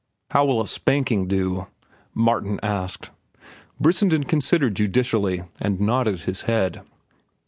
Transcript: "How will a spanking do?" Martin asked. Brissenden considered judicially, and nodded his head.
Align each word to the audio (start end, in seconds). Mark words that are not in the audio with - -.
"How 0.31 0.43
will 0.45 0.61
a 0.61 0.65
spanking 0.67 1.27
do?" 1.27 1.67
Martin 2.15 2.59
asked. 2.63 3.11
Brissenden 3.79 4.23
considered 4.23 4.75
judicially, 4.75 5.43
and 5.59 5.79
nodded 5.79 6.21
his 6.21 6.41
head. 6.49 6.81